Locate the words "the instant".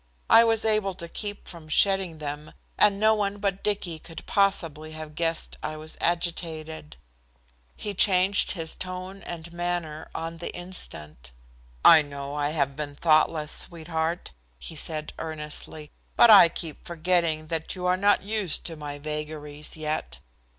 10.37-11.31